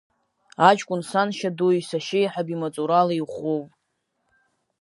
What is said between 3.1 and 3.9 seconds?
иӷәӷәоуп.